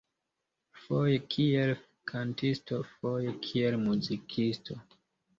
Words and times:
Foje 0.83 1.17
kiel 1.33 1.73
kantisto 2.11 2.79
foje 2.93 3.33
kiel 3.49 3.77
muzikisto. 3.83 4.79